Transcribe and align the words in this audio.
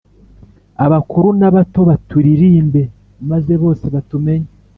Abakuru 0.85 1.27
n’abato 1.39 1.81
baturirimbe 1.89 2.81
maze 3.29 3.53
bose 3.61 3.85
batumenye 3.93 4.49